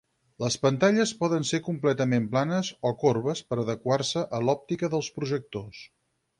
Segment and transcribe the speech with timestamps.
[0.43, 5.87] Les pantalles poden ser completament planes o corbes per adequar-se a l'òptica dels projectors.